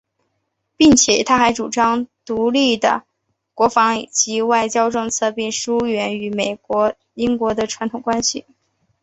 [0.77, 3.03] 并且他还主张独立的
[3.53, 6.31] 国防及外交政策并疏远与
[7.13, 8.47] 英国的传统关系。